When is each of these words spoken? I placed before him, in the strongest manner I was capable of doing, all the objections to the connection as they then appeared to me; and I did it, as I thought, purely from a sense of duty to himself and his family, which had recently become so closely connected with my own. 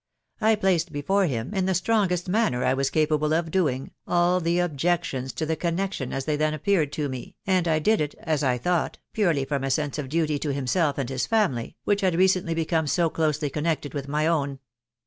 I 0.41 0.55
placed 0.55 0.91
before 0.91 1.27
him, 1.27 1.53
in 1.53 1.67
the 1.67 1.75
strongest 1.75 2.27
manner 2.27 2.65
I 2.65 2.73
was 2.73 2.89
capable 2.89 3.35
of 3.35 3.51
doing, 3.51 3.91
all 4.07 4.39
the 4.39 4.57
objections 4.57 5.31
to 5.33 5.45
the 5.45 5.55
connection 5.55 6.11
as 6.11 6.25
they 6.25 6.35
then 6.35 6.55
appeared 6.55 6.91
to 6.93 7.07
me; 7.07 7.35
and 7.45 7.67
I 7.67 7.77
did 7.77 8.01
it, 8.01 8.15
as 8.15 8.41
I 8.43 8.57
thought, 8.57 8.97
purely 9.13 9.45
from 9.45 9.63
a 9.63 9.69
sense 9.69 9.99
of 9.99 10.09
duty 10.09 10.39
to 10.39 10.51
himself 10.51 10.97
and 10.97 11.07
his 11.07 11.27
family, 11.27 11.75
which 11.83 12.01
had 12.01 12.15
recently 12.15 12.55
become 12.55 12.87
so 12.87 13.11
closely 13.11 13.51
connected 13.51 13.93
with 13.93 14.07
my 14.07 14.25
own. 14.25 14.57